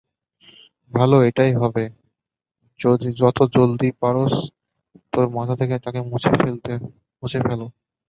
ভালো 0.91 1.17
এটাই 1.29 1.51
হবে, 1.61 1.83
যত 3.19 3.37
জলদি 3.55 3.89
পারছ 4.01 4.33
তোর 5.13 5.25
মাথা 5.37 5.55
থেকে 5.61 5.75
তাকে 5.85 5.99
মুছে 6.09 6.31
ফেল। 7.43 7.61